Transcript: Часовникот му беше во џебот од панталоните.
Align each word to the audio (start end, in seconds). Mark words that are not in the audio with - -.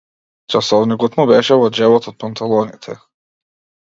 Часовникот 0.53 1.19
му 1.19 1.25
беше 1.31 1.57
во 1.65 1.69
џебот 1.81 2.11
од 2.13 2.19
панталоните. 2.25 2.97